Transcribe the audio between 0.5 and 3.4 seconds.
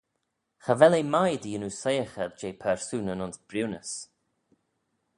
Cha vel eh mie dy yannoo soiaghey jeh persoonyn ayns